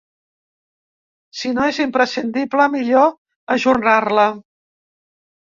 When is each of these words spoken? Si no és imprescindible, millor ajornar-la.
Si 1.41 1.51
no 1.57 1.67
és 1.73 1.79
imprescindible, 1.83 2.67
millor 2.77 3.13
ajornar-la. 3.59 4.27